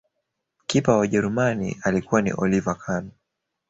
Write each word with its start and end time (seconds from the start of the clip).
Kipa 0.67 0.91
wa 0.93 0.99
ujerumani 0.99 1.77
alikuwa 1.83 2.21
ni 2.21 2.31
oliver 2.37 2.77
Khan 2.77 3.11